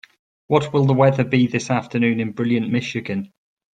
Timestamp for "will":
0.73-0.85